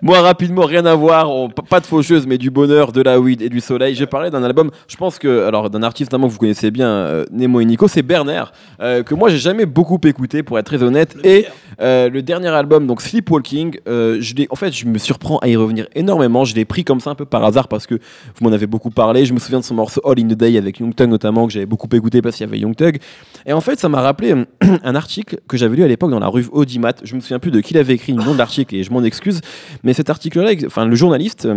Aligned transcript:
Moi, 0.00 0.20
rapidement, 0.20 0.64
rien 0.64 0.86
à 0.86 0.94
voir, 0.94 1.28
pas 1.68 1.80
de 1.80 1.86
faucheuse, 1.86 2.24
mais 2.24 2.38
du 2.38 2.50
bonheur, 2.50 2.92
de 2.92 3.02
la 3.02 3.18
weed 3.18 3.42
et 3.42 3.48
du 3.48 3.60
soleil. 3.60 3.96
J'ai 3.96 4.06
parlé 4.06 4.30
d'un 4.30 4.44
album, 4.44 4.70
je 4.86 4.94
pense 4.94 5.18
que, 5.18 5.44
alors, 5.44 5.70
d'un 5.70 5.82
artiste 5.82 6.12
notamment 6.12 6.28
que 6.28 6.34
vous 6.34 6.38
connaissez 6.38 6.70
bien, 6.70 6.88
euh, 6.88 7.24
Nemo 7.32 7.60
et 7.60 7.64
Nico, 7.64 7.88
c'est 7.88 8.02
Bernard, 8.02 8.52
euh, 8.80 9.02
que 9.02 9.16
moi 9.16 9.28
j'ai 9.28 9.38
jamais 9.38 9.66
beaucoup 9.66 9.98
écouté, 10.04 10.44
pour 10.44 10.56
être 10.56 10.66
très 10.66 10.84
honnête. 10.84 11.16
et 11.24 11.46
euh, 11.80 12.10
le 12.10 12.22
dernier 12.22 12.48
album, 12.48 12.86
donc 12.86 13.02
Sleepwalking, 13.02 13.78
euh, 13.86 14.18
je 14.20 14.34
en 14.50 14.56
fait, 14.56 14.72
je 14.72 14.86
me 14.86 14.98
surprends 14.98 15.38
à 15.38 15.48
y 15.48 15.56
revenir 15.56 15.86
énormément. 15.94 16.44
Je 16.44 16.54
l'ai 16.54 16.64
pris 16.64 16.84
comme 16.84 17.00
ça 17.00 17.10
un 17.10 17.14
peu 17.14 17.24
par 17.24 17.44
hasard 17.44 17.68
parce 17.68 17.86
que 17.86 17.94
vous 17.94 18.48
m'en 18.48 18.52
avez 18.52 18.66
beaucoup 18.66 18.90
parlé. 18.90 19.24
Je 19.24 19.32
me 19.32 19.38
souviens 19.38 19.60
de 19.60 19.64
son 19.64 19.74
morceau 19.74 20.00
All 20.04 20.18
in 20.18 20.28
the 20.28 20.34
Day 20.34 20.56
avec 20.56 20.80
Young 20.80 20.94
Thug 20.94 21.08
notamment, 21.08 21.46
que 21.46 21.52
j'avais 21.52 21.66
beaucoup 21.66 21.88
écouté 21.92 22.22
parce 22.22 22.36
qu'il 22.36 22.46
y 22.46 22.48
avait 22.48 22.58
Young 22.58 22.74
Thug. 22.74 22.98
Et 23.46 23.52
en 23.52 23.60
fait, 23.60 23.78
ça 23.78 23.88
m'a 23.88 24.00
rappelé 24.00 24.32
euh, 24.32 24.44
un 24.82 24.94
article 24.94 25.38
que 25.48 25.56
j'avais 25.56 25.76
lu 25.76 25.82
à 25.84 25.88
l'époque 25.88 26.10
dans 26.10 26.20
la 26.20 26.28
rue 26.28 26.46
Audimat. 26.52 26.94
Je 27.04 27.14
me 27.14 27.20
souviens 27.20 27.38
plus 27.38 27.50
de 27.50 27.60
qui 27.60 27.74
l'avait 27.74 27.94
écrit, 27.94 28.12
le 28.12 28.22
nom 28.22 28.32
de 28.32 28.38
l'article, 28.38 28.74
et 28.74 28.82
je 28.82 28.90
m'en 28.90 29.02
excuse. 29.02 29.40
Mais 29.82 29.92
cet 29.92 30.10
article-là, 30.10 30.52
enfin, 30.66 30.84
le 30.86 30.94
journaliste. 30.94 31.48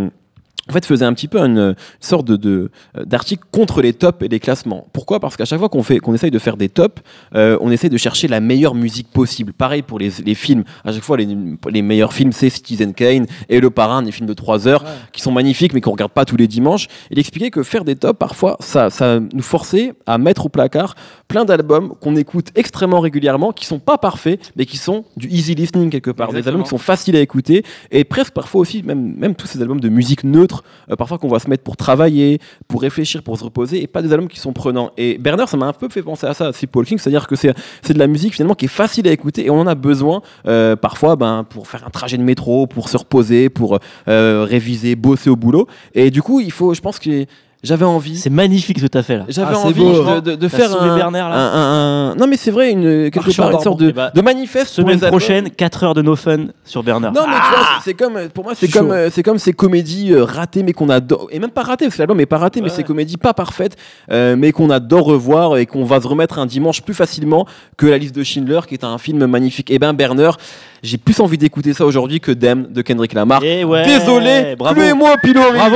Euh, 0.71 0.73
en 0.73 0.73
fait, 0.73 0.85
faisait 0.85 1.05
un 1.05 1.13
petit 1.13 1.27
peu 1.27 1.39
une, 1.39 1.57
une 1.57 1.75
sorte 1.99 2.25
de, 2.25 2.71
euh, 2.97 3.05
d'article 3.05 3.43
contre 3.51 3.81
les 3.81 3.93
tops 3.93 4.23
et 4.23 4.27
les 4.27 4.39
classements. 4.39 4.87
Pourquoi? 4.93 5.19
Parce 5.19 5.35
qu'à 5.35 5.45
chaque 5.45 5.59
fois 5.59 5.69
qu'on 5.69 5.83
fait, 5.83 5.99
qu'on 5.99 6.13
essaye 6.13 6.31
de 6.31 6.39
faire 6.39 6.57
des 6.57 6.69
tops, 6.69 7.01
euh, 7.35 7.57
on 7.61 7.71
essaye 7.71 7.89
de 7.89 7.97
chercher 7.97 8.27
la 8.27 8.39
meilleure 8.39 8.75
musique 8.75 9.09
possible. 9.11 9.53
Pareil 9.53 9.81
pour 9.81 9.99
les, 9.99 10.11
les 10.25 10.35
films. 10.35 10.63
À 10.85 10.91
chaque 10.91 11.03
fois, 11.03 11.17
les, 11.17 11.27
les 11.69 11.81
meilleurs 11.81 12.13
films, 12.13 12.31
c'est 12.31 12.49
Citizen 12.49 12.93
Kane 12.93 13.25
et 13.49 13.59
Le 13.59 13.69
Parrain, 13.69 14.01
des 14.01 14.11
films 14.11 14.27
de 14.27 14.33
3 14.33 14.67
heures 14.67 14.83
qui 15.11 15.21
sont 15.21 15.31
magnifiques, 15.31 15.73
mais 15.73 15.81
qu'on 15.81 15.91
regarde 15.91 16.11
pas 16.11 16.25
tous 16.25 16.37
les 16.37 16.47
dimanches. 16.47 16.87
Il 17.09 17.19
expliquait 17.19 17.51
que 17.51 17.63
faire 17.63 17.83
des 17.83 17.95
tops, 17.95 18.17
parfois, 18.17 18.57
ça, 18.59 18.89
ça 18.89 19.19
nous 19.19 19.43
forçait 19.43 19.93
à 20.05 20.17
mettre 20.17 20.45
au 20.45 20.49
placard 20.49 20.95
plein 21.27 21.45
d'albums 21.45 21.93
qu'on 22.01 22.15
écoute 22.17 22.47
extrêmement 22.55 22.99
régulièrement, 22.99 23.51
qui 23.51 23.65
sont 23.65 23.79
pas 23.79 23.97
parfaits, 23.97 24.51
mais 24.57 24.65
qui 24.65 24.77
sont 24.77 25.05
du 25.15 25.29
easy 25.29 25.55
listening 25.55 25.89
quelque 25.89 26.11
part. 26.11 26.33
Des 26.33 26.47
albums 26.47 26.63
qui 26.63 26.69
sont 26.69 26.77
faciles 26.77 27.15
à 27.15 27.21
écouter 27.21 27.63
et 27.91 28.03
presque 28.03 28.33
parfois 28.33 28.61
aussi, 28.61 28.83
même, 28.83 29.15
même 29.15 29.35
tous 29.35 29.47
ces 29.47 29.61
albums 29.61 29.79
de 29.79 29.89
musique 29.89 30.23
neutre, 30.23 30.60
euh, 30.89 30.95
parfois 30.95 31.17
qu'on 31.17 31.27
va 31.27 31.39
se 31.39 31.49
mettre 31.49 31.63
pour 31.63 31.77
travailler, 31.77 32.39
pour 32.67 32.81
réfléchir, 32.81 33.23
pour 33.23 33.37
se 33.37 33.43
reposer, 33.43 33.81
et 33.81 33.87
pas 33.87 34.01
des 34.01 34.11
albums 34.11 34.27
qui 34.27 34.39
sont 34.39 34.53
prenants. 34.53 34.91
Et 34.97 35.17
Bernard, 35.17 35.49
ça 35.49 35.57
m'a 35.57 35.67
un 35.67 35.73
peu 35.73 35.89
fait 35.89 36.03
penser 36.03 36.27
à 36.27 36.33
ça, 36.33 36.51
Sleepwalking, 36.53 36.97
c'est-à-dire 36.97 37.27
que 37.27 37.35
c'est 37.35 37.53
c'est 37.81 37.93
de 37.93 37.99
la 37.99 38.07
musique 38.07 38.33
finalement 38.33 38.55
qui 38.55 38.65
est 38.65 38.69
facile 38.69 39.07
à 39.07 39.11
écouter 39.11 39.45
et 39.45 39.49
on 39.49 39.59
en 39.59 39.67
a 39.67 39.75
besoin 39.75 40.21
euh, 40.47 40.75
parfois 40.75 41.15
ben, 41.15 41.45
pour 41.47 41.67
faire 41.67 41.85
un 41.85 41.89
trajet 41.89 42.17
de 42.17 42.23
métro, 42.23 42.67
pour 42.67 42.89
se 42.89 42.97
reposer, 42.97 43.49
pour 43.49 43.79
euh, 44.07 44.45
réviser, 44.47 44.95
bosser 44.95 45.29
au 45.29 45.35
boulot. 45.35 45.67
Et 45.93 46.11
du 46.11 46.21
coup, 46.21 46.39
il 46.39 46.51
faut, 46.51 46.73
je 46.73 46.81
pense 46.81 46.99
que 46.99 47.25
j'avais 47.63 47.85
envie. 47.85 48.17
C'est 48.17 48.29
magnifique 48.29 48.79
ce 48.79 48.83
que 48.85 48.87
t'as 48.89 49.03
fait 49.03 49.17
là. 49.17 49.25
J'avais 49.29 49.53
Ah, 49.55 49.59
envie 49.59 49.79
beau, 49.79 50.03
de, 50.15 50.19
de- 50.31 50.35
de 50.35 50.47
faire 50.47 50.75
un, 50.81 50.95
Bernard, 50.95 51.29
là. 51.29 51.35
un- 51.35 51.53
un- 51.53 52.11
un- 52.11 52.15
Non 52.15 52.27
mais 52.27 52.37
c'est 52.37 52.51
vrai, 52.51 52.71
une, 52.71 53.09
quelque 53.11 53.17
Marchand 53.27 53.43
part 53.43 53.51
une 53.53 53.59
sorte 53.59 53.79
de, 53.79 53.89
Eh 53.89 53.93
bah, 53.93 54.11
de 54.13 54.21
manifeste. 54.21 54.75
pour 54.81 54.89
Semaine 54.89 54.99
prochaine, 54.99 55.49
4 55.51 55.83
heures 55.83 55.93
de 55.93 56.01
no 56.01 56.15
fun 56.15 56.47
sur 56.65 56.81
Bernard. 56.83 57.13
Non 57.13 57.21
mais 57.27 57.35
tu 57.35 57.49
vois, 57.55 57.67
c'est- 57.77 57.83
c'est 57.91 57.93
comme 57.93 58.17
pour 58.33 58.43
moi 58.43 58.53
c'est 58.55 58.67
comme 58.67 58.91
euh, 58.91 59.09
c'est 59.11 59.23
comme 59.23 59.37
ces 59.37 59.53
comédies 59.53 60.11
euh, 60.13 60.23
ratées 60.23 60.63
mais 60.63 60.73
qu'on 60.73 60.89
adore 60.89 61.27
et 61.31 61.39
même 61.39 61.51
pas 61.51 61.63
ratées 61.63 61.85
parce 61.85 61.95
que 61.97 62.01
l'album 62.01 62.19
est 62.19 62.25
pas 62.25 62.37
raté 62.39 62.61
mais 62.61 62.69
ces 62.69 62.83
comédies 62.83 63.17
pas 63.17 63.33
parfaites 63.33 63.75
euh, 64.11 64.35
mais 64.37 64.51
qu'on 64.51 64.69
adore 64.69 65.05
revoir 65.05 65.57
et 65.57 65.65
qu'on 65.65 65.83
va 65.85 66.01
se 66.01 66.07
remettre 66.07 66.39
un 66.39 66.45
dimanche 66.45 66.81
plus 66.81 66.93
facilement 66.93 67.45
que 67.77 67.85
la 67.85 67.97
liste 67.97 68.15
de 68.15 68.23
Schindler 68.23 68.61
qui 68.67 68.73
est 68.73 68.83
un 68.83 68.97
film 68.97 69.25
magnifique. 69.27 69.69
Et 69.71 69.77
ben 69.79 69.93
Bernard, 69.93 70.37
j'ai 70.83 70.97
plus 70.97 71.19
envie 71.19 71.37
d'écouter 71.37 71.73
ça 71.73 71.85
aujourd'hui 71.85 72.19
que 72.19 72.31
Dem 72.31 72.67
de 72.71 72.81
Kendrick 72.81 73.13
Lamar. 73.13 73.41
Eh 73.43 73.63
ouais, 73.63 73.85
Désolé, 73.85 74.55
bravo. 74.57 74.75
plus 74.79 74.93
moi 74.93 75.15
Pilori. 75.21 75.57
Bravo 75.57 75.75